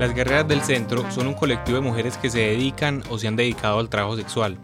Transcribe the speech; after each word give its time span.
Las 0.00 0.14
Guerreras 0.14 0.48
del 0.48 0.62
Centro 0.62 1.04
son 1.10 1.26
un 1.26 1.34
colectivo 1.34 1.76
de 1.76 1.84
mujeres 1.84 2.16
que 2.16 2.30
se 2.30 2.38
dedican 2.38 3.02
o 3.10 3.18
se 3.18 3.28
han 3.28 3.36
dedicado 3.36 3.78
al 3.78 3.90
trabajo 3.90 4.16
sexual. 4.16 4.58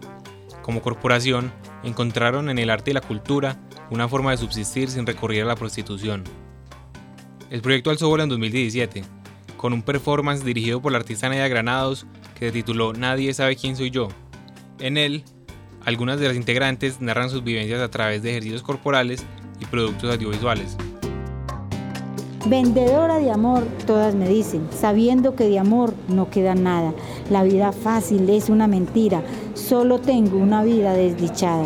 Como 0.63 0.81
corporación, 0.81 1.53
encontraron 1.85 2.49
en 2.49 2.59
el 2.59 2.71
arte 2.71 2.93
y 2.93 2.95
la 2.95 3.03
cultura 3.03 3.59
una 3.91 4.09
forma 4.09 4.31
de 4.31 4.39
subsistir 4.39 4.89
sin 4.89 5.05
recurrir 5.05 5.43
a 5.43 5.45
la 5.45 5.55
prostitución. 5.55 6.25
El 7.51 7.61
proyecto 7.61 7.91
alzó 7.91 8.09
vuelo 8.09 8.25
en 8.25 8.31
2017, 8.31 9.05
con 9.59 9.75
un 9.75 9.83
performance 9.83 10.43
dirigido 10.43 10.81
por 10.81 10.93
la 10.93 10.99
artista 10.99 11.29
Nadia 11.29 11.49
Granados 11.49 12.07
que 12.39 12.47
se 12.47 12.53
tituló 12.53 12.95
Nadie 12.95 13.35
sabe 13.35 13.57
quién 13.57 13.77
soy 13.77 13.91
yo. 13.91 14.09
En 14.79 14.97
él, 14.97 15.23
algunas 15.85 16.19
de 16.19 16.29
las 16.29 16.37
integrantes 16.39 17.03
narran 17.03 17.29
sus 17.29 17.45
vivencias 17.45 17.83
a 17.83 17.91
través 17.91 18.23
de 18.23 18.31
ejercicios 18.31 18.63
corporales 18.63 19.27
y 19.61 19.67
productos 19.67 20.11
audiovisuales. 20.11 20.79
Vendedora 22.49 23.19
de 23.19 23.33
amor, 23.33 23.65
todas 23.89 24.15
me 24.15 24.29
dicen, 24.29 24.69
sabiendo 24.71 25.35
que 25.35 25.49
de 25.49 25.59
amor 25.59 25.95
no 26.07 26.31
queda 26.31 26.55
nada. 26.55 26.95
La 27.29 27.43
vida 27.43 27.73
fácil 27.73 28.31
es 28.31 28.49
una 28.49 28.69
mentira, 28.69 29.25
solo 29.55 29.99
tengo 29.99 30.39
una 30.39 30.63
vida 30.63 30.93
desdichada. 30.93 31.65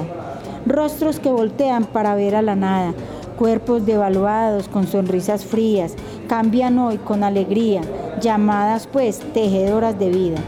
Rostros 0.65 1.21
que 1.21 1.29
voltean 1.29 1.85
para 1.85 2.15
ver 2.15 2.35
a 2.35 2.41
la 2.41 2.57
nada, 2.57 2.95
cuerpos 3.37 3.85
devaluados 3.85 4.69
con 4.69 4.87
sonrisas 4.87 5.45
frías, 5.45 5.97
cambian 6.31 6.79
hoy 6.79 6.97
con 6.97 7.25
alegría, 7.25 7.83
llamadas 8.23 8.87
pues 8.87 9.19
tejedoras 9.35 9.99
de 9.99 10.09
vida. 10.09 10.39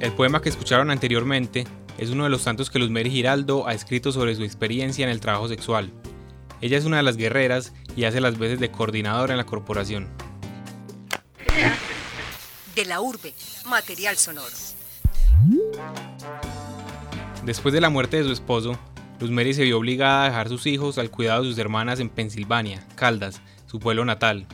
El 0.00 0.10
poema 0.10 0.42
que 0.42 0.48
escucharon 0.48 0.90
anteriormente 0.90 1.64
es 1.96 2.10
uno 2.10 2.24
de 2.24 2.30
los 2.30 2.42
tantos 2.42 2.70
que 2.70 2.80
Luzmeri 2.80 3.10
Giraldo 3.10 3.68
ha 3.68 3.72
escrito 3.72 4.10
sobre 4.10 4.34
su 4.34 4.42
experiencia 4.42 5.04
en 5.04 5.10
el 5.10 5.20
trabajo 5.20 5.46
sexual. 5.46 5.92
Ella 6.60 6.78
es 6.78 6.86
una 6.86 6.96
de 6.96 7.02
las 7.02 7.18
guerreras 7.18 7.74
y 7.96 8.04
hace 8.04 8.20
las 8.20 8.38
veces 8.38 8.60
de 8.60 8.70
coordinadora 8.70 9.34
en 9.34 9.38
la 9.38 9.46
corporación. 9.46 10.08
De 12.74 12.84
la 12.84 13.00
urbe, 13.00 13.34
material 13.66 14.16
sonoro. 14.16 14.54
Después 17.44 17.74
de 17.74 17.80
la 17.80 17.90
muerte 17.90 18.16
de 18.16 18.24
su 18.24 18.32
esposo, 18.32 18.78
Luzmeri 19.20 19.54
se 19.54 19.64
vio 19.64 19.78
obligada 19.78 20.24
a 20.24 20.28
dejar 20.28 20.48
sus 20.48 20.66
hijos 20.66 20.98
al 20.98 21.10
cuidado 21.10 21.42
de 21.42 21.50
sus 21.50 21.58
hermanas 21.58 22.00
en 22.00 22.08
Pensilvania, 22.08 22.84
Caldas, 22.96 23.40
su 23.66 23.78
pueblo 23.78 24.04
natal. 24.04 24.46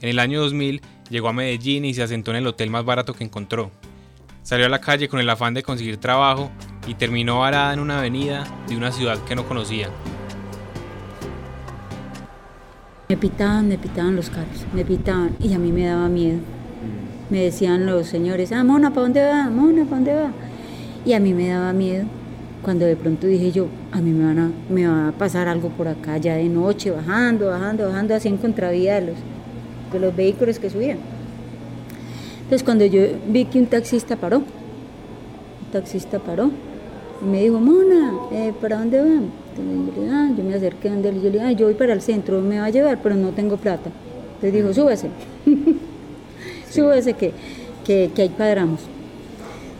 En 0.00 0.08
el 0.08 0.18
año 0.18 0.40
2000 0.40 0.80
llegó 1.10 1.28
a 1.28 1.32
Medellín 1.32 1.84
y 1.84 1.94
se 1.94 2.02
asentó 2.02 2.32
en 2.32 2.38
el 2.38 2.46
hotel 2.46 2.70
más 2.70 2.84
barato 2.84 3.14
que 3.14 3.24
encontró. 3.24 3.70
Salió 4.42 4.66
a 4.66 4.68
la 4.68 4.80
calle 4.80 5.08
con 5.08 5.20
el 5.20 5.30
afán 5.30 5.54
de 5.54 5.62
conseguir 5.62 5.98
trabajo 5.98 6.50
y 6.88 6.94
terminó 6.94 7.38
varada 7.38 7.72
en 7.72 7.78
una 7.78 7.98
avenida 7.98 8.44
de 8.66 8.76
una 8.76 8.90
ciudad 8.90 9.22
que 9.24 9.36
no 9.36 9.46
conocía. 9.46 9.90
Me 13.12 13.18
pitaban, 13.18 13.68
me 13.68 13.76
pitaban 13.76 14.16
los 14.16 14.30
carros, 14.30 14.64
me 14.72 14.86
pitaban 14.86 15.36
y 15.38 15.52
a 15.52 15.58
mí 15.58 15.70
me 15.70 15.84
daba 15.84 16.08
miedo. 16.08 16.38
Me 17.28 17.42
decían 17.42 17.84
los 17.84 18.06
señores, 18.06 18.52
ah, 18.52 18.64
Mona, 18.64 18.88
¿para 18.88 19.02
dónde 19.02 19.22
va? 19.22 19.50
Mona, 19.50 19.84
¿para 19.84 19.96
dónde 19.96 20.14
va? 20.14 20.30
Y 21.04 21.12
a 21.12 21.20
mí 21.20 21.34
me 21.34 21.48
daba 21.48 21.74
miedo 21.74 22.06
cuando 22.62 22.86
de 22.86 22.96
pronto 22.96 23.26
dije 23.26 23.52
yo, 23.52 23.66
a 23.90 24.00
mí 24.00 24.12
me, 24.12 24.24
van 24.24 24.38
a, 24.38 24.50
va 24.50 25.08
a 25.08 25.12
pasar 25.12 25.46
algo 25.46 25.68
por 25.68 25.88
acá 25.88 26.16
ya 26.16 26.36
de 26.36 26.48
noche, 26.48 26.90
bajando, 26.90 27.48
bajando, 27.48 27.86
bajando, 27.86 28.14
así 28.14 28.28
en 28.28 28.38
contravía 28.38 28.94
de 28.94 29.08
los, 29.08 29.16
de 29.92 30.00
los 30.00 30.16
vehículos 30.16 30.58
que 30.58 30.70
subían. 30.70 30.96
Entonces 32.44 32.62
cuando 32.62 32.86
yo 32.86 33.02
vi 33.28 33.44
que 33.44 33.58
un 33.58 33.66
taxista 33.66 34.16
paró, 34.16 34.38
un 34.38 35.70
taxista 35.70 36.18
paró 36.18 36.50
y 37.20 37.26
me 37.26 37.42
dijo, 37.42 37.60
Mona, 37.60 38.14
eh, 38.32 38.54
¿para 38.58 38.78
dónde 38.78 39.02
van? 39.02 39.41
Ah, 40.10 40.30
yo 40.36 40.42
me 40.44 40.54
acerqué 40.54 40.88
donde 40.88 41.10
él, 41.10 41.16
yo 41.16 41.24
le 41.24 41.30
dije, 41.32 41.44
ah, 41.44 41.52
yo 41.52 41.66
voy 41.66 41.74
para 41.74 41.92
el 41.92 42.00
centro, 42.00 42.40
me 42.40 42.58
va 42.58 42.66
a 42.66 42.70
llevar, 42.70 43.00
pero 43.02 43.14
no 43.14 43.30
tengo 43.30 43.56
plata. 43.56 43.90
Entonces 44.34 44.52
dijo, 44.52 44.72
súbase, 44.72 45.08
súbase 46.70 47.12
que, 47.14 47.32
que, 47.84 48.10
que 48.14 48.22
ahí 48.22 48.28
cuadramos. 48.30 48.80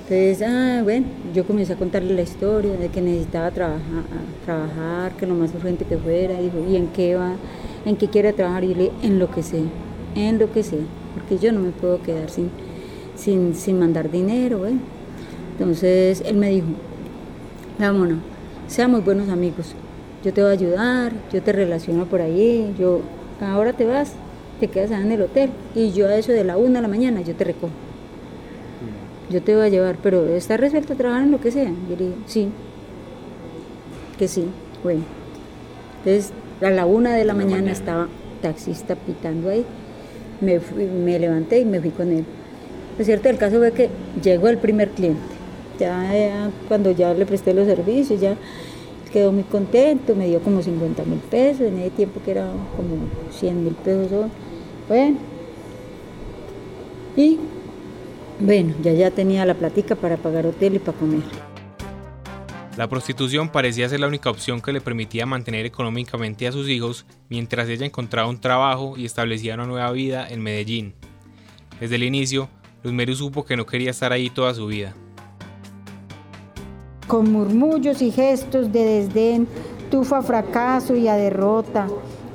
Entonces, 0.02 0.46
ah, 0.46 0.80
bueno, 0.82 1.06
yo 1.34 1.44
comencé 1.44 1.72
a 1.72 1.76
contarle 1.76 2.14
la 2.14 2.22
historia 2.22 2.72
de 2.74 2.88
que 2.88 3.00
necesitaba 3.00 3.50
trabajar, 3.50 4.04
trabajar 4.44 5.12
que 5.12 5.26
lo 5.26 5.34
más 5.34 5.54
urgente 5.54 5.86
que 5.86 5.96
fuera. 5.96 6.38
Dijo, 6.38 6.58
¿y 6.70 6.76
en 6.76 6.88
qué 6.88 7.16
va? 7.16 7.34
¿En 7.86 7.96
qué 7.96 8.08
quiere 8.08 8.32
trabajar? 8.32 8.64
Y 8.64 8.68
yo 8.68 8.74
le 8.74 8.82
dije, 8.84 8.94
en 9.02 9.18
lo 9.18 9.30
que 9.30 9.42
sé, 9.42 9.62
en 10.14 10.38
lo 10.38 10.52
que 10.52 10.62
sé, 10.62 10.78
porque 11.14 11.38
yo 11.38 11.50
no 11.52 11.60
me 11.60 11.70
puedo 11.70 12.02
quedar 12.02 12.28
sin, 12.28 12.50
sin, 13.16 13.54
sin 13.54 13.78
mandar 13.78 14.10
dinero. 14.10 14.58
Bueno. 14.58 14.80
Entonces 15.58 16.22
él 16.26 16.36
me 16.36 16.50
dijo, 16.50 16.66
vámonos 17.78 18.31
seamos 18.72 19.04
buenos 19.04 19.28
amigos. 19.28 19.74
Yo 20.24 20.32
te 20.32 20.40
voy 20.40 20.50
a 20.50 20.54
ayudar, 20.54 21.12
yo 21.30 21.42
te 21.42 21.52
relaciono 21.52 22.06
por 22.06 22.22
ahí, 22.22 22.74
yo 22.78 23.02
ahora 23.40 23.74
te 23.74 23.84
vas, 23.84 24.14
te 24.60 24.68
quedas 24.68 24.92
en 24.92 25.12
el 25.12 25.20
hotel 25.20 25.50
y 25.74 25.92
yo 25.92 26.06
a 26.08 26.16
eso 26.16 26.32
de 26.32 26.42
la 26.42 26.56
una 26.56 26.78
de 26.78 26.82
la 26.82 26.88
mañana 26.88 27.20
yo 27.20 27.34
te 27.34 27.44
recojo. 27.44 27.72
Yo 29.30 29.42
te 29.42 29.54
voy 29.54 29.66
a 29.66 29.68
llevar, 29.68 29.96
pero 30.02 30.26
¿estás 30.26 30.58
resuelto 30.58 30.94
a 30.94 30.96
trabajar 30.96 31.24
en 31.24 31.32
lo 31.32 31.40
que 31.40 31.50
sea? 31.50 31.70
Yo 31.88 31.96
le 31.96 32.04
dije, 32.06 32.16
sí, 32.26 32.48
que 34.18 34.26
sí, 34.26 34.46
bueno. 34.82 35.02
Entonces 35.98 36.32
a 36.62 36.70
la 36.70 36.86
una 36.86 37.14
de 37.14 37.24
la, 37.24 37.34
mañana, 37.34 37.72
estaba 37.72 38.08
taxista 38.40 38.94
pitando 38.94 39.50
ahí, 39.50 39.66
me, 40.40 40.60
me 41.04 41.18
levanté 41.18 41.60
y 41.60 41.66
me 41.66 41.80
fui 41.80 41.90
con 41.90 42.10
él. 42.10 42.24
Es 42.98 43.04
cierto, 43.04 43.28
el 43.28 43.36
caso 43.36 43.58
fue 43.58 43.72
que 43.72 43.90
llegó 44.22 44.48
el 44.48 44.56
primer 44.56 44.90
cliente 44.90 45.31
ya, 45.82 46.50
cuando 46.68 46.90
ya 46.92 47.12
le 47.14 47.26
presté 47.26 47.54
los 47.54 47.66
servicios, 47.66 48.20
ya 48.20 48.36
quedó 49.12 49.32
muy 49.32 49.42
contento, 49.42 50.14
me 50.14 50.26
dio 50.26 50.40
como 50.40 50.62
50 50.62 51.04
mil 51.04 51.18
pesos, 51.18 51.62
en 51.62 51.78
ese 51.78 51.90
tiempo 51.90 52.20
que 52.24 52.30
era 52.30 52.46
como 52.76 53.08
100 53.30 53.64
mil 53.64 53.74
pesos. 53.74 54.26
Bueno, 54.88 55.18
y 57.16 57.38
bueno, 58.40 58.74
ya 58.82 58.92
ya 58.92 59.10
tenía 59.10 59.44
la 59.44 59.54
platica 59.54 59.94
para 59.94 60.16
pagar 60.16 60.46
hotel 60.46 60.76
y 60.76 60.78
para 60.78 60.96
comer. 60.96 61.22
La 62.76 62.88
prostitución 62.88 63.50
parecía 63.50 63.86
ser 63.88 64.00
la 64.00 64.06
única 64.06 64.30
opción 64.30 64.62
que 64.62 64.72
le 64.72 64.80
permitía 64.80 65.26
mantener 65.26 65.66
económicamente 65.66 66.48
a 66.48 66.52
sus 66.52 66.70
hijos 66.70 67.04
mientras 67.28 67.68
ella 67.68 67.84
encontraba 67.84 68.30
un 68.30 68.40
trabajo 68.40 68.94
y 68.96 69.04
establecía 69.04 69.54
una 69.54 69.66
nueva 69.66 69.92
vida 69.92 70.26
en 70.26 70.40
Medellín. 70.40 70.94
Desde 71.78 71.96
el 71.96 72.04
inicio, 72.04 72.48
Luzmeru 72.82 73.14
supo 73.14 73.44
que 73.44 73.58
no 73.58 73.66
quería 73.66 73.90
estar 73.90 74.10
ahí 74.12 74.30
toda 74.30 74.54
su 74.54 74.66
vida 74.66 74.94
con 77.12 77.30
murmullos 77.30 78.00
y 78.00 78.10
gestos 78.10 78.72
de 78.72 78.84
desdén, 78.84 79.46
tufa 79.90 80.20
a 80.20 80.22
fracaso 80.22 80.96
y 80.96 81.08
a 81.08 81.14
derrota, 81.14 81.86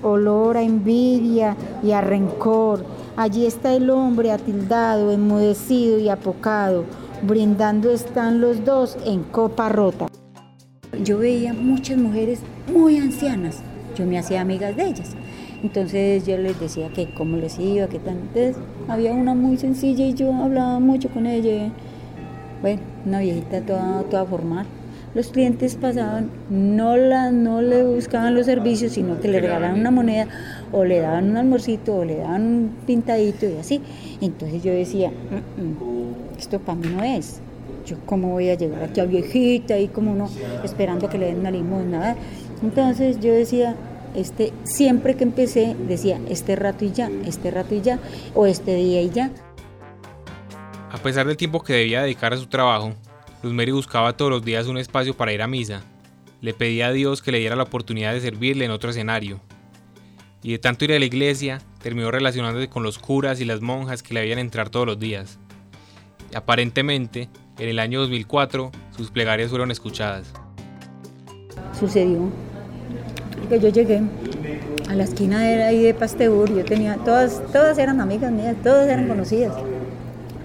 olor 0.04 0.56
a 0.56 0.62
envidia 0.62 1.58
y 1.82 1.94
a 1.94 2.02
rencor. 2.02 2.86
Allí 3.16 3.48
está 3.48 3.74
el 3.74 3.90
hombre 3.90 4.32
atildado, 4.32 5.12
enmudecido 5.12 5.98
y 5.98 6.10
apocado. 6.10 6.84
Brindando 7.24 7.90
están 7.90 8.40
los 8.40 8.64
dos 8.66 9.00
en 9.04 9.24
copa 9.24 9.68
rota. 9.68 10.06
Yo 11.04 11.18
veía 11.18 11.54
muchas 11.54 11.98
mujeres 11.98 12.42
muy 12.72 13.00
ancianas. 13.00 13.64
Yo 13.98 14.06
me 14.06 14.20
hacía 14.20 14.42
amigas 14.42 14.76
de 14.76 14.90
ellas. 14.90 15.16
Entonces 15.64 16.24
yo 16.28 16.38
les 16.38 16.60
decía 16.60 16.90
que 16.90 17.12
cómo 17.16 17.38
les 17.38 17.58
iba, 17.58 17.88
qué 17.88 17.98
tan. 17.98 18.30
Había 18.88 19.12
una 19.14 19.34
muy 19.34 19.58
sencilla 19.58 20.06
y 20.06 20.14
yo 20.14 20.32
hablaba 20.36 20.80
mucho 20.80 21.10
con 21.10 21.26
ella. 21.26 21.72
Bueno, 22.62 22.82
una 23.06 23.20
viejita 23.20 23.62
toda, 23.62 24.04
toda 24.04 24.26
formal. 24.26 24.66
Los 25.14 25.30
clientes 25.30 25.76
pasaban, 25.76 26.30
no, 26.50 26.98
la, 26.98 27.32
no 27.32 27.62
le 27.62 27.84
buscaban 27.84 28.36
los 28.36 28.46
servicios, 28.46 28.92
sino 28.92 29.20
que 29.20 29.28
le 29.28 29.40
regalaban 29.40 29.80
una 29.80 29.90
moneda 29.90 30.28
o 30.72 30.84
le 30.84 31.00
daban 31.00 31.32
un 31.32 31.38
almorcito 31.38 31.96
o 31.96 32.06
le 32.06 32.18
daban 32.18 32.42
un 32.42 32.76
pintadito 32.86 33.48
y 33.48 33.58
así. 33.58 33.82
Entonces 34.22 34.62
yo 34.64 34.72
decía, 34.72 35.10
mm, 35.10 35.62
mm, 35.62 36.38
esto 36.38 36.60
para 36.60 36.78
mí 36.78 36.88
no 36.96 37.04
es. 37.04 37.40
Yo 37.86 37.98
cómo 38.06 38.32
voy 38.32 38.50
a 38.50 38.56
llegar 38.56 38.84
aquí 38.84 39.00
a 39.00 39.06
viejita 39.06 39.80
y 39.80 39.88
como 39.88 40.14
no, 40.14 40.30
esperando 40.64 41.10
que 41.10 41.18
le 41.18 41.28
den 41.28 41.40
una 41.40 41.52
limosna. 41.52 42.16
Entonces 42.62 43.20
yo 43.20 43.34
decía, 43.34 43.76
este, 44.16 44.52
siempre 44.64 45.16
que 45.16 45.24
empecé 45.24 45.76
decía, 45.88 46.20
este 46.30 46.56
rato 46.56 46.86
y 46.86 46.92
ya, 46.92 47.10
este 47.26 47.50
rato 47.50 47.76
y 47.76 47.82
ya, 47.82 48.00
o 48.36 48.46
este 48.46 48.76
día 48.76 49.02
y 49.02 49.10
ya. 49.10 49.32
A 50.98 51.04
pesar 51.04 51.28
del 51.28 51.38
tiempo 51.38 51.64
que 51.64 51.74
debía 51.74 52.02
dedicar 52.02 52.34
a 52.34 52.38
su 52.38 52.48
trabajo, 52.48 52.92
Luzmeri 53.44 53.72
buscaba 53.72 54.18
todos 54.18 54.32
los 54.32 54.44
días 54.44 54.66
un 54.66 54.80
espacio 54.80 55.16
para 55.16 55.32
ir 55.32 55.44
a 55.44 55.48
misa. 55.48 55.84
Le 56.42 56.56
pedía 56.56 56.88
a 56.88 56.92
Dios 56.92 57.22
que 57.22 57.32
le 57.32 57.38
diera 57.38 57.56
la 57.56 57.64
oportunidad 57.64 58.14
de 58.14 58.20
servirle 58.20 58.66
en 58.66 58.72
otro 58.72 58.90
escenario. 58.90 59.40
Y 60.42 60.54
de 60.54 60.58
tanto 60.58 60.86
ir 60.86 60.94
a 60.94 61.00
la 61.00 61.06
iglesia, 61.06 61.62
terminó 61.84 62.10
relacionándose 62.10 62.68
con 62.68 62.82
los 62.82 62.98
curas 62.98 63.40
y 63.40 63.46
las 63.46 63.62
monjas 63.62 64.02
que 64.02 64.16
le 64.16 64.22
habían 64.22 64.40
entrar 64.40 64.70
todos 64.70 64.88
los 64.88 65.00
días. 65.00 65.38
Aparentemente, 66.34 67.30
en 67.60 67.70
el 67.70 67.78
año 67.78 68.00
2004, 68.02 68.72
sus 68.98 69.12
plegarias 69.12 69.52
fueron 69.52 69.70
escuchadas. 69.70 70.34
Sucedió 71.80 72.32
que 73.48 73.60
yo 73.60 73.70
llegué 73.70 74.02
a 74.90 74.96
la 74.96 75.04
esquina 75.04 75.42
de 75.42 75.62
ahí 75.62 75.84
de 75.84 75.94
Pasteur, 75.94 76.52
yo 76.52 76.66
tenía, 76.66 76.98
todas, 76.98 77.44
todas 77.54 77.78
eran 77.78 78.02
amigas 78.02 78.32
mías, 78.32 78.56
todas 78.64 78.90
eran 78.90 79.08
conocidas 79.08 79.54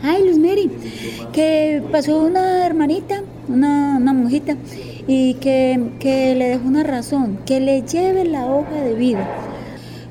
ay 0.02 0.26
Luz 0.26 0.38
Mary, 0.38 0.70
que 1.32 1.82
pasó 1.90 2.22
una 2.24 2.66
hermanita, 2.66 3.22
una, 3.48 3.98
monjita, 4.00 4.56
y 5.06 5.34
que, 5.34 6.34
le 6.36 6.48
dejó 6.48 6.66
una 6.66 6.82
razón, 6.82 7.38
que 7.46 7.60
le 7.60 7.82
lleve 7.82 8.24
la 8.24 8.46
hoja 8.46 8.82
de 8.82 8.94
vida. 8.94 9.28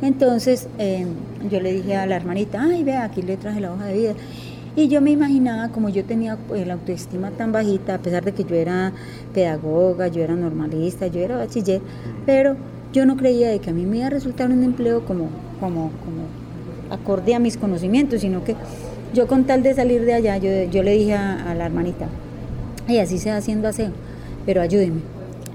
Entonces, 0.02 0.68
eh, 0.80 1.06
yo 1.50 1.60
le 1.60 1.74
dije 1.74 1.96
a 1.96 2.06
la 2.06 2.16
hermanita, 2.16 2.62
ay, 2.64 2.84
vea, 2.84 3.04
aquí 3.04 3.22
le 3.22 3.38
traje 3.38 3.60
la 3.60 3.74
hoja 3.74 3.86
de 3.86 3.94
vida. 3.94 4.14
Y 4.76 4.88
yo 4.88 5.02
me 5.02 5.12
imaginaba, 5.12 5.70
como 5.70 5.90
yo 5.90 6.06
tenía 6.06 6.38
pues, 6.38 6.66
la 6.66 6.74
autoestima 6.74 7.32
tan 7.32 7.52
bajita, 7.52 7.96
a 7.96 7.98
pesar 8.00 8.24
de 8.24 8.32
que 8.32 8.46
yo 8.46 8.56
era 8.56 8.94
pedagoga, 9.34 10.08
yo 10.08 10.24
era 10.24 10.36
normalista, 10.36 11.08
yo 11.08 11.20
era 11.20 11.36
bachiller, 11.36 11.82
pero 12.26 12.56
yo 12.94 13.06
no 13.06 13.18
creía 13.18 13.50
de 13.50 13.60
que 13.60 13.70
a 13.70 13.74
mí 13.74 13.86
me 13.86 13.98
iba 13.98 14.08
a 14.08 14.10
resultar 14.10 14.50
un 14.50 14.64
empleo 14.64 15.06
como, 15.06 15.28
como, 15.60 15.92
como 16.06 16.24
acorde 16.90 17.36
a 17.36 17.40
mis 17.40 17.58
conocimientos, 17.58 18.22
sino 18.22 18.46
que 18.46 18.56
yo 19.14 19.28
con 19.28 19.44
tal 19.44 19.62
de 19.64 19.74
salir 19.74 20.06
de 20.06 20.14
allá, 20.14 20.38
yo, 20.38 20.84
le 20.84 20.92
dije 20.92 21.14
a, 21.14 21.54
la 21.56 21.66
hermanita, 21.66 22.08
y 22.88 22.98
así 22.98 23.18
se 23.18 23.30
va 23.30 23.38
haciendo 23.38 23.68
aseo, 23.68 23.92
pero 24.46 24.62
ayúdeme. 24.62 25.02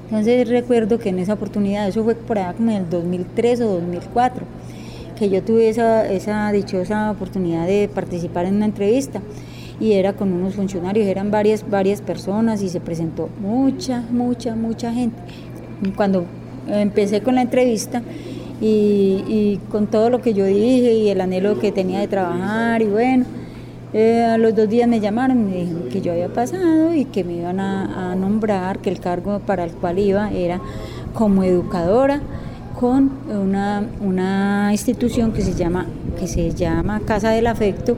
Entonces 0.04 0.48
recuerdo 0.48 0.98
que 0.98 1.08
en 1.08 1.18
esa 1.18 1.34
oportunidad, 1.34 1.88
eso 1.88 2.04
fue 2.04 2.14
por 2.14 2.38
allá 2.38 2.52
como 2.52 2.70
en 2.70 2.76
el 2.78 2.90
2003 2.90 3.60
o 3.62 3.74
2004, 3.80 4.44
que 5.18 5.30
yo 5.30 5.42
tuve 5.42 5.68
esa, 5.68 6.06
esa 6.10 6.52
dichosa 6.52 7.10
oportunidad 7.10 7.66
de 7.66 7.88
participar 7.92 8.44
en 8.44 8.56
una 8.56 8.66
entrevista 8.66 9.22
y 9.80 9.92
era 9.92 10.12
con 10.12 10.32
unos 10.32 10.54
funcionarios, 10.54 11.06
eran 11.06 11.30
varias, 11.30 11.68
varias 11.68 12.02
personas 12.02 12.62
y 12.62 12.68
se 12.68 12.80
presentó 12.80 13.28
mucha, 13.40 14.02
mucha, 14.10 14.54
mucha 14.54 14.92
gente. 14.92 15.16
Cuando 15.96 16.26
empecé 16.68 17.22
con 17.22 17.34
la 17.34 17.42
entrevista 17.42 18.02
y 18.60 19.58
con 19.70 19.86
todo 19.86 20.08
lo 20.08 20.22
que 20.22 20.34
yo 20.34 20.44
dije 20.44 20.92
y 20.94 21.08
el 21.08 21.20
anhelo 21.20 21.58
que 21.58 21.72
tenía 21.72 22.00
de 22.00 22.08
trabajar 22.08 22.80
y 22.80 22.86
bueno, 22.86 23.26
eh, 23.92 24.24
a 24.24 24.36
los 24.36 24.54
dos 24.54 24.68
días 24.68 24.88
me 24.88 25.00
llamaron, 25.00 25.48
me 25.48 25.56
dijeron 25.56 25.88
que 25.90 26.00
yo 26.00 26.12
había 26.12 26.28
pasado 26.28 26.94
y 26.94 27.04
que 27.04 27.24
me 27.24 27.34
iban 27.34 27.60
a, 27.60 28.14
nombrar, 28.16 28.80
que 28.80 28.90
el 28.90 29.00
cargo 29.00 29.40
para 29.40 29.64
el 29.64 29.72
cual 29.72 29.98
iba 29.98 30.30
era 30.32 30.60
como 31.14 31.44
educadora 31.44 32.20
con 32.78 33.10
una, 33.28 33.88
una 34.00 34.68
institución 34.72 35.32
que 35.32 35.42
se, 35.42 35.54
llama, 35.54 35.86
que 36.18 36.26
se 36.26 36.52
llama 36.52 37.00
Casa 37.00 37.30
del 37.30 37.46
Afecto, 37.46 37.96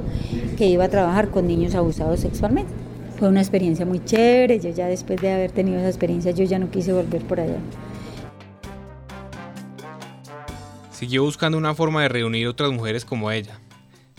que 0.57 0.67
iba 0.67 0.85
a 0.85 0.89
trabajar 0.89 1.31
con 1.31 1.47
niños 1.47 1.75
abusados 1.75 2.21
sexualmente. 2.21 2.73
Fue 3.19 3.29
una 3.29 3.41
experiencia 3.41 3.85
muy 3.85 4.05
chévere, 4.05 4.61
yo 4.61 4.71
ya 4.71 4.87
después 4.87 5.21
de 5.21 5.33
haber 5.33 5.51
tenido 5.51 5.79
esa 5.79 5.89
experiencia, 5.89 6.31
yo 6.31 6.45
ya 6.45 6.61
no 6.61 6.71
quise 6.71 6.93
volver 6.93 7.23
por 7.23 7.41
allá. 7.41 7.59
Siguió 10.93 11.25
buscando 11.25 11.59
una 11.59 11.75
forma 11.75 12.03
de 12.03 12.09
reunir 12.09 12.47
otras 12.47 12.71
mujeres 12.71 13.05
como 13.05 13.33
ella, 13.33 13.59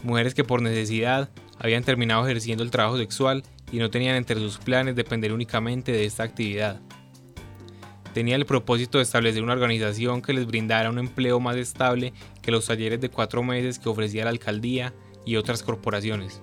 mujeres 0.04 0.34
que 0.34 0.44
por 0.44 0.62
necesidad 0.62 1.30
habían 1.60 1.84
terminado 1.84 2.26
ejerciendo 2.26 2.64
el 2.64 2.72
trabajo 2.72 2.98
sexual 2.98 3.44
y 3.72 3.78
no 3.78 3.90
tenían 3.90 4.16
entre 4.16 4.38
sus 4.40 4.58
planes 4.58 4.96
depender 4.96 5.34
únicamente 5.34 5.92
de 5.92 6.06
esta 6.06 6.24
actividad. 6.24 6.80
Tenía 8.14 8.36
el 8.36 8.46
propósito 8.46 8.98
de 8.98 9.04
establecer 9.04 9.44
una 9.44 9.54
organización 9.54 10.22
que 10.22 10.34
les 10.34 10.48
brindara 10.48 10.90
un 10.90 10.98
empleo 10.98 11.40
más 11.40 11.58
estable 11.58 12.14
que 12.42 12.52
los 12.52 12.66
talleres 12.66 13.00
de 13.00 13.10
cuatro 13.10 13.44
meses 13.44 13.78
que 13.78 13.90
ofrecía 13.90 14.24
la 14.24 14.32
alcaldía 14.32 14.94
y 15.26 15.36
otras 15.36 15.62
corporaciones. 15.62 16.42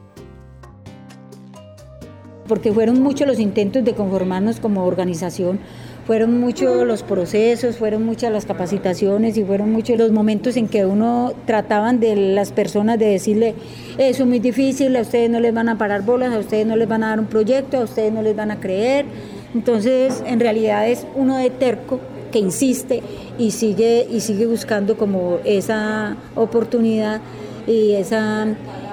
Porque 2.47 2.73
fueron 2.73 3.03
muchos 3.03 3.27
los 3.27 3.41
intentos 3.41 3.85
de 3.85 3.95
conformarnos 3.95 4.61
como 4.61 4.87
organización 4.87 5.59
fueron 6.06 6.38
muchos 6.38 6.87
los 6.87 7.03
procesos, 7.03 7.76
fueron 7.76 8.06
muchas 8.06 8.31
las 8.31 8.47
capacitaciones 8.47 9.37
y 9.37 9.44
fueron 9.44 9.73
muchos 9.73 9.99
los 9.99 10.12
momentos 10.12 10.56
en 10.56 10.69
que 10.69 10.87
uno 10.87 11.32
trataban 11.47 11.99
de 11.99 12.14
las 12.14 12.53
personas 12.53 12.99
de 12.99 13.06
decirle, 13.06 13.55
eso 13.99 14.23
es 14.23 14.29
muy 14.29 14.38
difícil, 14.38 14.94
a 14.94 15.00
ustedes 15.00 15.29
no 15.29 15.41
les 15.41 15.53
van 15.53 15.69
a 15.69 15.79
parar 15.79 16.03
bolas, 16.03 16.32
a 16.32 16.38
ustedes 16.38 16.64
no 16.64 16.76
les 16.76 16.87
van 16.87 17.03
a 17.03 17.08
dar 17.08 17.19
un 17.19 17.26
proyecto, 17.26 17.79
a 17.79 17.82
ustedes 17.82 18.12
no 18.12 18.23
les 18.23 18.37
van 18.37 18.53
a 18.53 18.61
creer. 18.61 19.06
Entonces, 19.53 20.23
en 20.26 20.38
realidad 20.38 20.88
es 20.88 21.06
uno 21.17 21.38
de 21.38 21.50
terco 21.50 21.99
que 22.31 22.38
insiste 22.38 23.02
y 23.37 23.50
sigue, 23.50 24.06
y 24.09 24.20
sigue 24.20 24.47
buscando 24.47 24.97
como 24.97 25.38
esa 25.44 26.17
oportunidad 26.37 27.20
y 27.67 27.93
esa 27.93 28.47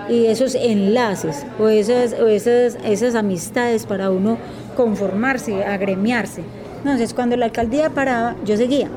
y 0.09 0.25
esos 0.25 0.56
enlaces 0.56 1.45
o 1.57 1.69
esas, 1.69 2.13
o 2.19 2.27
esas, 2.27 2.77
esas 2.83 3.16
amistades 3.16 3.86
para 3.86 4.09
uno 4.09 4.38
conformarse, 4.75 5.63
agremiarse. 5.63 6.44
Entonces, 6.83 7.13
cuando 7.13 7.38
la 7.38 7.45
alcaldía 7.45 7.89
paraba, 7.91 8.35
yo 8.44 8.57
seguía 8.57 8.89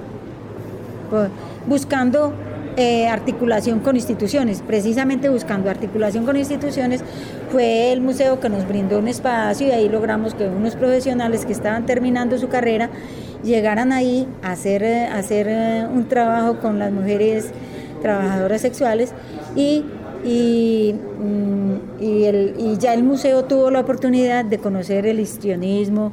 buscando 1.66 2.32
eh, 2.76 3.06
articulación 3.08 3.80
con 3.80 3.96
instituciones. 3.96 4.62
Precisamente 4.66 5.28
buscando 5.28 5.70
articulación 5.70 6.26
con 6.26 6.36
instituciones 6.36 7.02
fue 7.50 7.92
el 7.92 8.00
museo 8.00 8.40
que 8.40 8.48
nos 8.48 8.66
brindó 8.68 8.98
un 8.98 9.08
espacio 9.08 9.68
y 9.68 9.70
ahí 9.70 9.88
logramos 9.88 10.34
que 10.34 10.46
unos 10.46 10.76
profesionales 10.76 11.46
que 11.46 11.52
estaban 11.52 11.86
terminando 11.86 12.38
su 12.38 12.48
carrera 12.48 12.90
llegaran 13.42 13.92
ahí 13.92 14.26
a 14.42 14.52
hacer, 14.52 14.82
eh, 14.82 15.06
hacer 15.06 15.46
eh, 15.48 15.86
un 15.92 16.08
trabajo 16.08 16.58
con 16.58 16.78
las 16.78 16.92
mujeres 16.92 17.50
trabajadoras 18.02 18.60
sexuales 18.60 19.12
y, 19.54 19.84
y, 20.24 20.94
mm, 21.18 22.02
y 22.02 22.76
ya 22.78 22.92
el 22.92 23.04
museo 23.04 23.44
tuvo 23.44 23.70
la 23.70 23.80
oportunidad 23.80 24.44
de 24.44 24.58
conocer 24.58 25.06
el 25.06 25.20
histrionismo, 25.20 26.12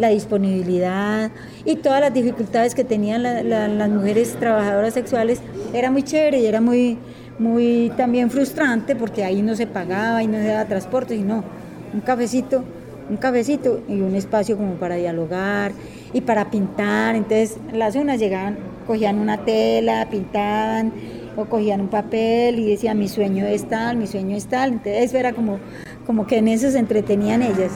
la 0.00 0.08
disponibilidad 0.08 1.30
y 1.64 1.76
todas 1.76 2.00
las 2.00 2.12
dificultades 2.12 2.74
que 2.74 2.84
tenían 2.84 3.22
las 3.22 3.90
mujeres 3.90 4.34
trabajadoras 4.40 4.94
sexuales, 4.94 5.40
era 5.74 5.90
muy 5.90 6.02
chévere 6.02 6.40
y 6.40 6.46
era 6.46 6.60
muy, 6.62 6.96
muy 7.38 7.92
también 7.96 8.30
frustrante 8.30 8.96
porque 8.96 9.24
ahí 9.24 9.42
no 9.42 9.54
se 9.54 9.66
pagaba 9.66 10.22
y 10.22 10.26
no 10.26 10.38
se 10.38 10.46
daba 10.46 10.64
transporte, 10.64 11.16
sino 11.16 11.44
un 11.92 12.00
cafecito, 12.00 12.64
un 13.10 13.18
cafecito 13.18 13.82
y 13.88 14.00
un 14.00 14.14
espacio 14.14 14.56
como 14.56 14.74
para 14.74 14.94
dialogar 14.94 15.72
y 16.14 16.22
para 16.22 16.50
pintar. 16.50 17.14
Entonces 17.14 17.58
las 17.70 17.94
unas 17.94 18.18
llegaban, 18.18 18.56
cogían 18.86 19.18
una 19.18 19.44
tela, 19.44 20.08
pintaban 20.10 20.92
o 21.36 21.44
cogían 21.44 21.82
un 21.82 21.88
papel 21.88 22.58
y 22.58 22.70
decían 22.70 22.98
mi 22.98 23.08
sueño 23.08 23.44
es 23.46 23.68
tal, 23.68 23.98
mi 23.98 24.06
sueño 24.06 24.34
es 24.34 24.46
tal. 24.46 24.72
Entonces 24.72 25.12
era 25.12 25.34
como, 25.34 25.58
como 26.06 26.26
que 26.26 26.38
en 26.38 26.48
eso 26.48 26.70
se 26.70 26.78
entretenían 26.78 27.42
ellas. 27.42 27.72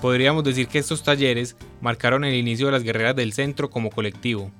Podríamos 0.00 0.44
decir 0.44 0.68
que 0.68 0.78
estos 0.78 1.02
talleres 1.02 1.56
marcaron 1.80 2.24
el 2.24 2.34
inicio 2.34 2.66
de 2.66 2.72
las 2.72 2.82
guerreras 2.82 3.16
del 3.16 3.32
centro 3.32 3.70
como 3.70 3.90
colectivo. 3.90 4.52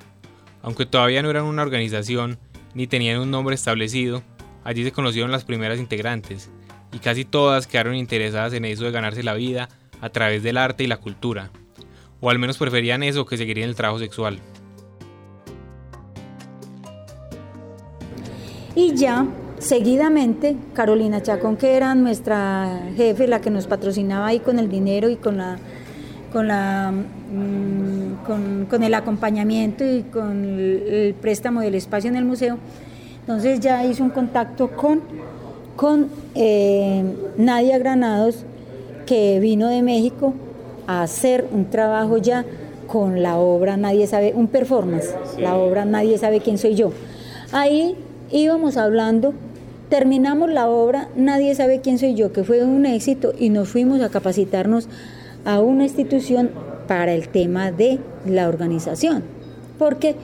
Aunque 0.63 0.87
todavía 0.87 1.23
no 1.23 1.31
eran 1.31 1.45
una 1.45 1.63
organización 1.63 2.39
ni 2.75 2.87
tenían 2.87 3.21
un 3.21 3.31
nombre 3.31 3.55
establecido, 3.55 4.23
allí 4.65 4.83
se 4.83 4.93
conocieron 4.93 5.31
las 5.31 5.45
primeras 5.45 5.79
integrantes, 5.79 6.51
y 6.93 6.99
casi 6.99 7.25
todas 7.25 7.67
quedaron 7.67 7.95
interesadas 7.95 8.53
en 8.53 8.65
eso 8.65 8.85
de 8.85 8.91
ganarse 8.91 9.23
la 9.23 9.35
vida 9.35 9.69
a 10.01 10.09
través 10.09 10.43
del 10.43 10.57
arte 10.57 10.85
y 10.85 10.87
la 10.87 10.97
cultura, 10.97 11.51
o 12.21 12.31
al 12.31 12.39
menos 12.39 12.59
preferían 12.59 13.03
eso 13.03 13.27
que 13.27 13.37
seguir 13.37 13.59
en 13.59 13.69
el 13.69 13.77
trabajo 13.77 13.99
sexual. 13.99 14.41
Y 18.75 18.95
ya 18.95 19.27
Seguidamente, 19.59 20.57
Carolina 20.75 21.23
Chacón, 21.23 21.57
que 21.57 21.77
era 21.77 21.95
nuestra 21.95 22.83
jefe, 22.97 23.27
la 23.27 23.41
que 23.41 23.51
nos 23.51 23.67
patrocinaba 23.67 24.27
ahí 24.27 24.41
con 24.41 24.59
el 24.59 24.69
dinero 24.69 25.09
y 25.09 25.17
con 25.17 25.39
la 25.39 25.59
con 26.33 26.49
la 26.49 26.93
mm, 26.93 28.67
con, 28.69 28.83
el 28.83 28.95
acompañamiento 28.95 29.85
y 29.85 30.03
con 30.03 30.45
el, 30.45 31.15
préstamo 31.15 31.61
del 31.61 31.75
espacio 31.75 32.11
en 32.11 32.17
el 32.17 32.25
museo. 32.25 32.59
Entonces 33.21 33.61
ya 33.61 33.85
hizo 33.85 34.05
un 34.05 34.11
contacto 34.11 34.71
con, 34.73 35.01
con 35.77 36.09
eh, 36.35 37.03
Nadia 37.39 37.79
Granados, 37.79 38.45
que 39.07 39.41
vino 39.41 39.69
de 39.69 39.83
México 39.83 40.35
a 40.87 41.03
hacer 41.03 41.47
un 41.51 41.71
trabajo 41.71 42.19
ya 42.19 42.45
con 42.87 43.23
la 43.23 43.39
obra 43.39 43.77
Nadie 43.77 44.07
sabe, 44.07 44.33
un 44.35 44.49
performance, 44.49 45.15
la 45.39 45.57
obra 45.57 45.85
Nadie 45.85 46.19
sabe 46.19 46.41
quién 46.41 46.59
soy 46.59 46.75
yo. 46.75 46.93
Ahí 47.53 47.97
íbamos 48.31 48.77
hablando 48.77 49.35
Terminamos 49.89 50.51
la 50.51 50.69
obra, 50.69 51.09
nadie 51.15 51.55
sabe 51.55 51.81
quién 51.81 51.99
soy 51.99 52.15
yo, 52.15 52.33
que 52.33 52.43
fue 52.43 52.65
un 52.65 52.87
éxito 52.87 53.33
y 53.39 53.51
nos 53.51 53.69
fuimos 53.69 54.01
a 54.01 54.09
capacitarnos 54.09 54.89
a 55.45 55.61
una 55.61 55.85
institución 55.85 56.51
para 56.89 57.13
el 57.13 57.29
tema 57.29 57.71
de 57.71 58.01
la 58.27 58.49
organización, 58.49 59.23
porque 59.79 60.17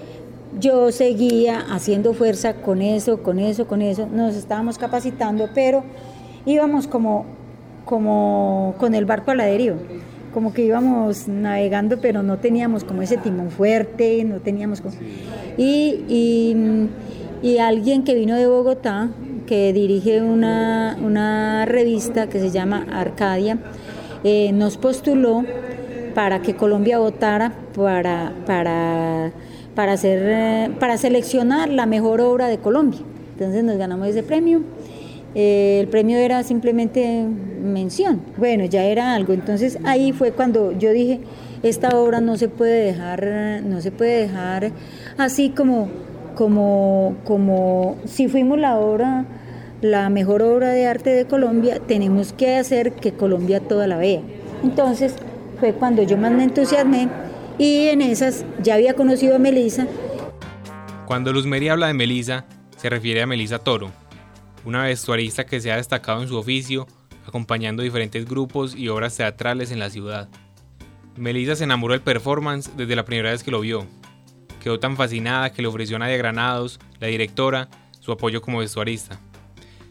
yo 0.58 0.90
seguía 0.90 1.60
haciendo 1.60 2.12
fuerza 2.12 2.54
con 2.54 2.82
eso, 2.82 3.22
con 3.22 3.38
eso, 3.38 3.68
con 3.68 3.82
eso, 3.82 4.08
nos 4.12 4.34
estábamos 4.34 4.78
capacitando, 4.78 5.48
pero 5.54 5.84
íbamos 6.44 6.88
como, 6.88 7.24
como 7.84 8.74
con 8.78 8.96
el 8.96 9.04
barco 9.04 9.30
a 9.30 9.36
la 9.36 9.46
como 10.34 10.52
que 10.52 10.64
íbamos 10.64 11.28
navegando, 11.28 12.00
pero 12.00 12.22
no 12.22 12.38
teníamos 12.38 12.82
como 12.84 13.02
ese 13.02 13.16
timón 13.16 13.50
fuerte, 13.50 14.24
no 14.24 14.40
teníamos 14.40 14.80
como... 14.80 14.94
Y, 15.58 16.56
y 17.42 17.58
alguien 17.58 18.04
que 18.04 18.14
vino 18.14 18.36
de 18.36 18.46
Bogotá, 18.46 19.10
que 19.46 19.72
dirige 19.72 20.22
una, 20.22 21.64
revista 21.66 22.28
que 22.28 22.38
se 22.38 22.50
llama 22.50 22.86
Arcadia, 22.92 23.58
eh, 24.24 24.52
nos 24.52 24.76
postuló 24.76 25.44
para 26.14 26.42
que 26.42 26.54
Colombia 26.54 26.98
votara 26.98 27.52
para, 27.74 28.32
para, 28.46 29.32
para, 29.74 29.92
hacer, 29.92 30.22
eh, 30.22 30.70
para 30.78 30.96
seleccionar 30.96 31.68
la 31.68 31.86
mejor 31.86 32.20
obra 32.20 32.46
de 32.46 32.58
Colombia. 32.58 33.00
Entonces 33.32 33.64
nos 33.64 33.76
ganamos 33.76 34.08
ese 34.08 34.22
premio. 34.22 34.62
Eh, 35.34 35.78
el 35.80 35.88
premio 35.88 36.18
era 36.18 36.42
simplemente 36.44 37.26
mención. 37.62 38.20
Bueno, 38.36 38.66
ya 38.66 38.84
era 38.84 39.14
algo. 39.14 39.32
Entonces 39.32 39.78
ahí 39.84 40.12
fue 40.12 40.32
cuando 40.32 40.72
yo 40.72 40.90
dije, 40.92 41.20
esta 41.62 41.96
obra 41.98 42.20
no 42.20 42.36
se 42.36 42.48
puede 42.48 42.84
dejar, 42.84 43.62
no 43.64 43.80
se 43.80 43.90
puede 43.90 44.22
dejar 44.22 44.72
así 45.16 45.50
como 45.50 45.88
como, 46.34 47.16
como 47.24 47.96
si 48.04 48.28
fuimos 48.28 48.58
la 48.58 48.76
obra, 48.78 49.24
la 49.80 50.08
mejor 50.10 50.42
obra 50.42 50.70
de 50.70 50.86
arte 50.86 51.10
de 51.10 51.26
Colombia, 51.26 51.80
tenemos 51.80 52.32
que 52.32 52.56
hacer 52.56 52.92
que 52.92 53.12
Colombia 53.12 53.60
toda 53.60 53.86
la 53.86 53.96
vea. 53.96 54.20
Entonces 54.62 55.16
fue 55.58 55.72
cuando 55.72 56.02
yo 56.02 56.16
más 56.16 56.32
me 56.32 56.44
entusiasmé 56.44 57.08
y 57.58 57.88
en 57.88 58.00
esas 58.00 58.44
ya 58.62 58.74
había 58.74 58.94
conocido 58.94 59.36
a 59.36 59.38
Melisa. 59.38 59.86
Cuando 61.06 61.32
Luz 61.32 61.46
Meri 61.46 61.68
habla 61.68 61.88
de 61.88 61.94
Melisa, 61.94 62.44
se 62.76 62.88
refiere 62.88 63.22
a 63.22 63.26
Melisa 63.26 63.58
Toro, 63.58 63.90
una 64.64 64.84
vestuarista 64.84 65.44
que 65.44 65.60
se 65.60 65.70
ha 65.70 65.76
destacado 65.76 66.22
en 66.22 66.28
su 66.28 66.36
oficio, 66.36 66.86
acompañando 67.26 67.82
diferentes 67.82 68.24
grupos 68.24 68.74
y 68.74 68.88
obras 68.88 69.16
teatrales 69.16 69.70
en 69.70 69.78
la 69.78 69.90
ciudad. 69.90 70.28
Melisa 71.16 71.56
se 71.56 71.64
enamoró 71.64 71.92
del 71.92 72.02
performance 72.02 72.70
desde 72.76 72.96
la 72.96 73.04
primera 73.04 73.30
vez 73.30 73.42
que 73.42 73.50
lo 73.50 73.60
vio. 73.60 73.86
Quedó 74.62 74.78
tan 74.78 74.96
fascinada 74.96 75.52
que 75.52 75.60
le 75.60 75.66
ofreció 75.66 75.96
a 75.96 75.98
Nadia 75.98 76.16
Granados, 76.16 76.78
la 77.00 77.08
directora, 77.08 77.68
su 77.98 78.12
apoyo 78.12 78.40
como 78.40 78.60
vestuarista. 78.60 79.18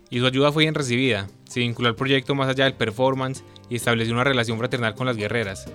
Y 0.09 0.19
su 0.19 0.25
ayuda 0.25 0.51
fue 0.53 0.63
bien 0.63 0.75
recibida. 0.75 1.27
Se 1.43 1.59
vinculó 1.59 1.89
al 1.89 1.95
proyecto 1.95 2.35
más 2.35 2.47
allá 2.47 2.63
del 2.63 2.75
performance 2.75 3.43
y 3.69 3.75
estableció 3.75 4.13
una 4.13 4.23
relación 4.23 4.57
fraternal 4.57 4.95
con 4.95 5.07
las 5.07 5.17
guerreras. 5.17 5.65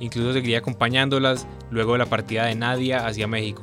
Incluso 0.00 0.32
seguiría 0.32 0.58
acompañándolas 0.58 1.46
luego 1.70 1.92
de 1.92 1.98
la 1.98 2.06
partida 2.06 2.46
de 2.46 2.54
Nadia 2.54 3.06
hacia 3.06 3.26
México. 3.26 3.62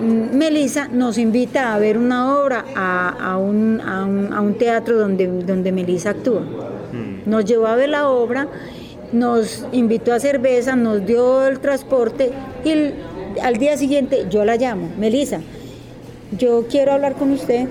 Melissa 0.00 0.86
nos 0.88 1.18
invita 1.18 1.74
a 1.74 1.78
ver 1.78 1.98
una 1.98 2.36
obra 2.36 2.64
a, 2.76 3.36
un, 3.36 4.56
teatro 4.58 4.96
donde, 4.96 5.26
donde 5.26 5.72
Melissa 5.72 6.10
actúa. 6.10 6.40
Mm. 6.40 7.28
Nos 7.28 7.44
llevó 7.44 7.66
a 7.66 7.76
ver 7.76 7.88
la 7.88 8.08
obra, 8.08 8.48
nos 9.12 9.66
invitó 9.72 10.12
a 10.12 10.20
cerveza, 10.20 10.76
nos 10.76 11.06
dio 11.06 11.46
el 11.46 11.60
transporte 11.60 12.30
y 12.64 13.40
al 13.40 13.56
día 13.56 13.76
siguiente 13.76 14.26
yo 14.30 14.44
la 14.44 14.56
llamo, 14.56 14.88
Melissa, 14.98 15.40
yo 16.38 16.66
quiero 16.68 16.92
hablar 16.92 17.14
con 17.14 17.30
usted 17.30 17.68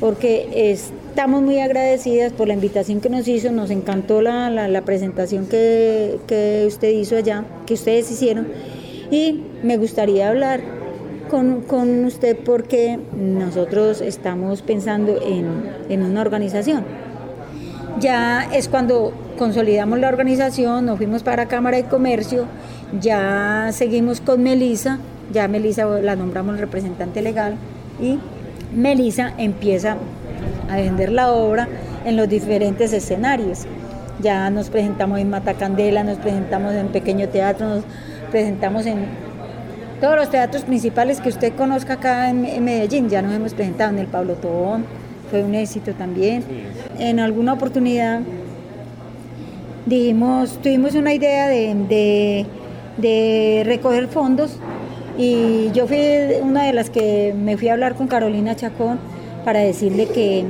porque 0.00 0.72
estamos 0.72 1.42
muy 1.42 1.60
agradecidas 1.60 2.32
por 2.32 2.48
la 2.48 2.54
invitación 2.54 3.00
que 3.00 3.10
nos 3.10 3.28
hizo, 3.28 3.52
nos 3.52 3.70
encantó 3.70 4.22
la, 4.22 4.82
presentación 4.84 5.46
que, 5.46 6.18
que 6.26 6.64
usted 6.66 6.88
hizo 6.88 7.16
allá, 7.16 7.44
que 7.66 7.74
ustedes 7.74 8.10
hicieron 8.10 8.48
y 9.10 9.42
me 9.62 9.76
gustaría 9.76 10.28
hablar 10.28 10.80
con, 11.30 12.04
usted 12.04 12.36
porque 12.44 12.98
nosotros 13.16 14.00
estamos 14.00 14.62
pensando 14.62 15.18
en, 15.22 16.02
una 16.02 16.20
organización. 16.20 16.84
Ya 18.00 18.48
es 18.50 18.68
cuando 18.68 19.12
consolidamos 19.36 19.98
la 19.98 20.08
organización, 20.08 20.86
nos 20.86 20.96
fuimos 20.96 21.22
para 21.22 21.46
Cámara 21.46 21.76
de 21.76 21.84
Comercio, 21.84 22.46
ya 22.98 23.68
seguimos 23.72 24.22
con 24.22 24.42
Melisa, 24.42 24.98
ya 25.32 25.48
Melisa 25.48 25.84
la 25.84 26.16
nombramos 26.16 26.58
representante 26.58 27.20
legal 27.20 27.56
y 28.00 28.18
Melisa 28.74 29.34
empieza 29.36 29.98
a 30.70 30.76
vender 30.76 31.12
la 31.12 31.30
obra 31.30 31.68
en 32.06 32.16
los 32.16 32.26
diferentes 32.26 32.94
escenarios. 32.94 33.66
Ya 34.22 34.48
nos 34.48 34.70
presentamos 34.70 35.18
en 35.18 35.28
Matacandela, 35.28 36.02
nos 36.02 36.16
presentamos 36.18 36.72
en 36.74 36.88
Pequeño 36.88 37.28
Teatro, 37.28 37.68
nos 37.68 37.84
presentamos 38.30 38.86
en 38.86 39.06
todos 40.00 40.16
los 40.16 40.30
teatros 40.30 40.62
principales 40.62 41.20
que 41.20 41.28
usted 41.28 41.54
conozca 41.54 41.94
acá 41.94 42.30
en, 42.30 42.64
Medellín, 42.64 43.10
ya 43.10 43.20
nos 43.20 43.34
hemos 43.34 43.52
presentado 43.52 43.90
en 43.90 43.98
el 43.98 44.06
Pablo 44.06 44.34
Tobón, 44.34 44.86
fue 45.30 45.42
un 45.44 45.54
éxito 45.54 45.94
también. 45.94 46.44
En 46.98 47.20
alguna 47.20 47.54
oportunidad 47.54 48.20
dijimos, 49.86 50.60
tuvimos 50.62 50.94
una 50.94 51.14
idea 51.14 51.48
de, 51.48 52.46
recoger 53.64 54.08
fondos 54.08 54.56
y 55.16 55.70
yo 55.72 55.86
fui 55.86 55.98
una 56.42 56.64
de 56.64 56.72
las 56.72 56.90
que 56.90 57.34
me 57.36 57.56
fui 57.56 57.68
a 57.68 57.72
hablar 57.74 57.94
con 57.94 58.08
Carolina 58.08 58.56
Chacón 58.56 58.98
para 59.44 59.60
decirle 59.60 60.06
que, 60.08 60.44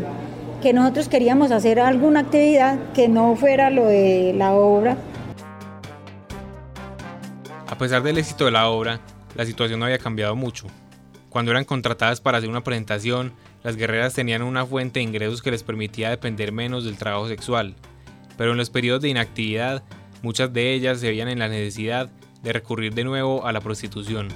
que 0.63 0.73
nosotros 0.73 1.09
queríamos 1.09 1.53
hacer 1.53 1.79
alguna 1.79 2.21
actividad 2.21 2.79
que 2.93 3.09
no 3.09 3.37
fuera 3.37 3.71
lo 3.71 3.87
de 3.87 4.35
la 4.37 4.53
obra. 4.53 4.97
A 7.69 7.79
pesar 7.79 8.03
del 8.03 8.19
éxito 8.19 8.47
de 8.47 8.51
la 8.51 8.69
obra, 8.69 9.01
la 9.37 9.47
situación 9.47 9.79
no 9.79 9.87
había 9.87 9.99
cambiado 9.99 10.35
mucho. 10.35 10.67
Cuando 11.29 11.53
eran 11.53 11.65
contratadas 11.65 12.21
para 12.21 12.39
hacer 12.39 12.51
una 12.51 12.65
presentación, 12.65 13.33
las 13.63 13.77
guerreras 13.77 14.15
tenían 14.15 14.43
una 14.43 14.65
fuente 14.67 15.01
de 15.01 15.05
ingresos 15.05 15.43
que 15.43 15.51
les 15.51 15.63
permitía 15.63 16.11
depender 16.11 16.53
menos 16.53 16.85
del 16.85 16.97
trabajo 16.97 17.29
sexual, 17.29 17.75
pero 18.37 18.53
en 18.53 18.57
los 18.57 18.71
periodos 18.71 19.03
de 19.03 19.09
inactividad, 19.09 19.83
muchas 20.23 20.53
de 20.53 20.73
ellas 20.73 21.01
se 21.01 21.09
veían 21.09 21.29
en 21.29 21.39
la 21.39 21.49
necesidad 21.49 22.11
de 22.43 22.53
recurrir 22.53 22.95
de 22.95 23.05
nuevo 23.05 23.47
a 23.47 23.53
la 23.53 23.61
prostitución. 23.61 24.29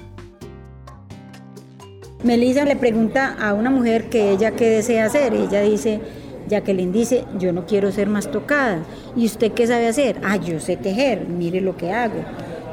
Melissa 2.23 2.65
le 2.65 2.75
pregunta 2.75 3.35
a 3.39 3.53
una 3.53 3.69
mujer 3.69 4.09
que 4.09 4.31
ella 4.31 4.51
qué 4.51 4.69
desea 4.69 5.05
hacer 5.05 5.33
ella 5.33 5.61
dice, 5.61 6.01
Jacqueline 6.47 6.91
dice, 6.91 7.25
yo 7.39 7.53
no 7.53 7.65
quiero 7.65 7.91
ser 7.91 8.07
más 8.07 8.31
tocada. 8.31 8.83
¿Y 9.15 9.25
usted 9.25 9.51
qué 9.51 9.65
sabe 9.67 9.87
hacer? 9.87 10.19
Ah, 10.23 10.37
yo 10.37 10.59
sé 10.59 10.77
tejer, 10.77 11.27
mire 11.27 11.61
lo 11.61 11.75
que 11.75 11.91
hago 11.91 12.23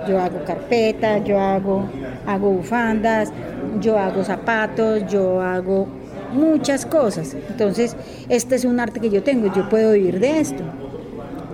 yo 0.06 0.20
hago 0.20 0.44
carpetas, 0.44 1.24
yo 1.24 1.38
hago, 1.38 1.88
hago 2.26 2.50
bufandas, 2.50 3.32
yo 3.80 3.98
hago 3.98 4.24
zapatos, 4.24 5.06
yo 5.10 5.40
hago 5.40 5.86
muchas 6.32 6.86
cosas. 6.86 7.36
Entonces, 7.48 7.96
este 8.28 8.54
es 8.54 8.64
un 8.64 8.80
arte 8.80 9.00
que 9.00 9.10
yo 9.10 9.22
tengo, 9.22 9.52
yo 9.54 9.68
puedo 9.68 9.92
vivir 9.92 10.20
de 10.20 10.40
esto. 10.40 10.62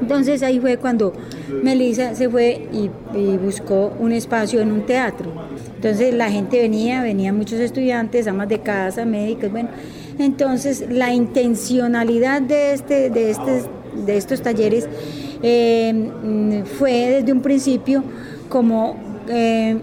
Entonces 0.01 0.43
ahí 0.43 0.61
fue 0.61 0.77
cuando 0.77 1.13
Melissa 1.63 2.15
se 2.15 2.29
fue 2.29 2.69
y, 2.73 2.89
buscó 3.37 3.93
un 3.99 4.13
espacio 4.13 4.61
en 4.61 4.73
un 4.73 4.87
teatro. 4.87 5.33
Entonces 5.75 6.15
la 6.15 6.31
gente 6.31 6.61
venía, 6.61 7.03
venían 7.03 7.37
muchos 7.37 7.61
estudiantes, 7.61 8.27
amas 8.27 8.49
de 8.49 8.61
casa, 8.61 9.05
médicos, 9.05 9.51
bueno. 9.51 9.71
Entonces 10.19 10.85
la 10.89 11.13
intencionalidad 11.13 12.43
de, 12.43 12.73
este, 12.73 13.11
de, 13.11 13.31
este, 13.31 13.63
de 14.07 14.17
estos 14.17 14.43
talleres 14.43 14.89
eh, 15.43 16.65
fue 16.79 16.93
desde 16.93 17.33
un 17.33 17.43
principio 17.43 18.03
como 18.49 18.97
eh, 19.29 19.77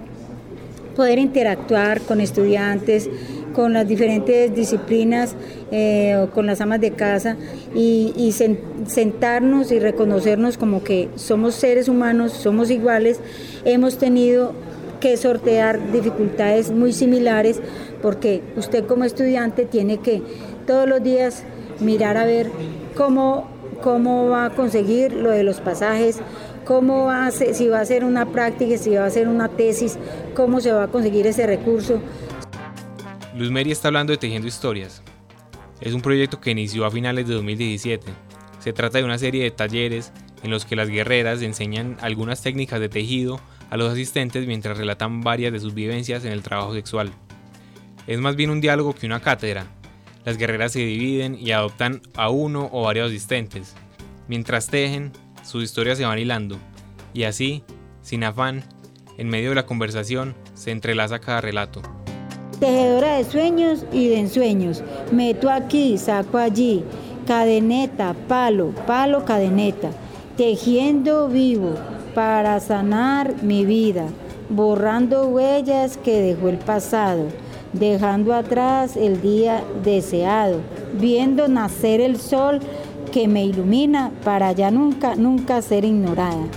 poder 0.95 1.19
interactuar 1.19 2.01
con 2.01 2.21
estudiantes, 2.21 3.09
con 3.55 3.73
las 3.73 3.87
diferentes 3.87 4.53
disciplinas 4.53 5.35
eh, 5.71 6.27
con 6.33 6.45
las 6.45 6.59
amas 6.61 6.81
de 6.81 6.91
casa 6.91 7.37
y, 7.73 8.33
sentarnos 8.85 9.71
y 9.71 9.79
reconocernos 9.79 10.57
como 10.57 10.83
que 10.83 11.09
somos 11.15 11.55
seres 11.55 11.87
humanos, 11.87 12.33
somos 12.33 12.69
iguales, 12.69 13.19
hemos 13.63 13.97
tenido 13.97 14.53
que 14.99 15.15
sortear 15.17 15.91
dificultades 15.91 16.71
muy 16.71 16.91
similares 16.91 17.61
porque 18.01 18.41
usted 18.57 18.85
como 18.85 19.05
estudiante 19.05 19.65
tiene 19.65 19.97
que 19.97 20.21
todos 20.67 20.87
los 20.87 21.01
días 21.01 21.43
mirar 21.79 22.17
a 22.17 22.25
ver 22.25 22.49
cómo, 22.95 23.47
cómo 23.81 24.29
va 24.29 24.45
a 24.45 24.49
conseguir 24.51 25.13
lo 25.13 25.31
de 25.31 25.43
los 25.43 25.61
pasajes, 25.61 26.19
cómo 26.65 27.05
va 27.05 27.27
a 27.27 27.31
si 27.31 27.67
va 27.67 27.79
a 27.79 27.85
ser 27.85 28.03
una 28.03 28.25
práctica, 28.25 28.77
si 28.77 28.95
va 28.95 29.05
a 29.05 29.09
ser 29.09 29.27
una 29.27 29.47
tesis, 29.49 29.97
cómo 30.35 30.59
se 30.59 30.71
va 30.71 30.83
a 30.83 30.87
conseguir 30.87 31.25
ese 31.27 31.47
recurso. 31.47 31.99
Luz 33.35 33.51
Meri 33.51 33.69
está 33.69 33.89
hablando 33.89 34.13
de 34.13 34.17
Tejiendo 34.17 34.47
Historias. 34.47 35.03
Es 35.81 35.93
un 35.93 36.01
proyecto 36.01 36.39
que 36.39 36.51
inició 36.51 36.85
a 36.85 36.91
finales 36.91 37.27
de 37.27 37.33
2017. 37.33 38.13
Se 38.59 38.71
trata 38.71 38.99
de 38.99 39.03
una 39.03 39.17
serie 39.17 39.43
de 39.43 39.51
talleres 39.51 40.13
en 40.41 40.51
los 40.51 40.63
que 40.63 40.77
las 40.77 40.87
guerreras 40.87 41.41
enseñan 41.41 41.97
algunas 41.99 42.41
técnicas 42.41 42.79
de 42.79 42.87
tejido 42.87 43.41
a 43.69 43.75
los 43.75 43.91
asistentes 43.91 44.47
mientras 44.47 44.77
relatan 44.77 45.19
varias 45.19 45.51
de 45.51 45.59
sus 45.59 45.73
vivencias 45.73 46.23
en 46.23 46.31
el 46.31 46.43
trabajo 46.43 46.73
sexual. 46.73 47.11
Es 48.07 48.21
más 48.21 48.37
bien 48.37 48.51
un 48.51 48.61
diálogo 48.61 48.95
que 48.95 49.05
una 49.05 49.19
cátedra. 49.19 49.67
Las 50.23 50.37
guerreras 50.37 50.71
se 50.71 50.79
dividen 50.79 51.37
y 51.37 51.51
adoptan 51.51 52.01
a 52.15 52.29
uno 52.29 52.69
o 52.71 52.83
varios 52.83 53.09
asistentes. 53.09 53.75
Mientras 54.29 54.67
tejen, 54.67 55.11
sus 55.43 55.61
historias 55.61 55.97
se 55.97 56.05
van 56.05 56.19
hilando, 56.19 56.57
y 57.13 57.23
así, 57.23 57.65
sin 58.01 58.23
afán, 58.23 58.63
en 59.17 59.27
medio 59.27 59.49
de 59.49 59.55
la 59.55 59.65
conversación, 59.65 60.35
se 60.53 60.71
entrelaza 60.71 61.19
cada 61.19 61.41
relato. 61.41 61.81
Tejedora 62.59 63.17
de 63.17 63.25
sueños 63.25 63.85
y 63.91 64.07
de 64.07 64.19
ensueños, 64.19 64.83
meto 65.11 65.49
aquí, 65.49 65.97
saco 65.97 66.37
allí, 66.37 66.83
cadeneta, 67.27 68.15
palo, 68.27 68.73
palo, 68.87 69.25
cadeneta, 69.25 69.89
tejiendo 70.37 71.27
vivo 71.27 71.75
para 72.13 72.59
sanar 72.61 73.43
mi 73.43 73.65
vida, 73.65 74.07
borrando 74.49 75.27
huellas 75.27 75.97
que 75.97 76.21
dejó 76.21 76.47
el 76.47 76.57
pasado, 76.57 77.27
dejando 77.73 78.33
atrás 78.33 78.95
el 78.95 79.21
día 79.21 79.63
deseado, 79.83 80.61
viendo 80.93 81.49
nacer 81.49 81.99
el 81.99 82.17
sol 82.17 82.61
que 83.11 83.27
me 83.27 83.43
ilumina 83.45 84.11
para 84.23 84.53
ya 84.53 84.71
nunca, 84.71 85.15
nunca 85.15 85.61
ser 85.61 85.83
ignorada. 85.83 86.47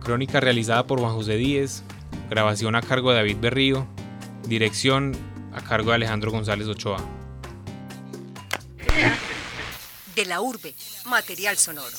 Crónica 0.00 0.40
realizada 0.40 0.86
por 0.86 1.00
Juan 1.00 1.14
José 1.14 1.36
Díez, 1.36 1.82
grabación 2.28 2.74
a 2.74 2.82
cargo 2.82 3.10
de 3.10 3.16
David 3.16 3.36
Berrío, 3.40 3.86
dirección 4.46 5.12
a 5.52 5.60
cargo 5.62 5.90
de 5.90 5.96
Alejandro 5.96 6.30
González 6.30 6.66
Ochoa. 6.68 6.98
De 10.14 10.26
la 10.26 10.40
urbe, 10.40 10.74
material 11.06 11.56
sonoro. 11.56 11.96